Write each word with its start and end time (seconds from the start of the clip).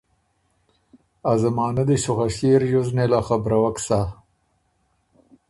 ا 1.31 1.33
زمانۀ 1.41 1.83
دی 1.87 1.97
سو 2.03 2.11
خه 2.17 2.27
ݭيې 2.35 2.51
ریوز 2.61 2.89
نېله 2.97 3.19
خبروک 3.27 3.75
سۀ۔ 3.85 3.99